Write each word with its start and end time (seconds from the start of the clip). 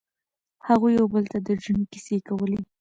هغوی 0.67 0.91
یو 0.99 1.05
بل 1.13 1.23
ته 1.31 1.37
د 1.47 1.49
ژوند 1.63 1.83
کیسې 1.91 2.17
کولې. 2.27 2.59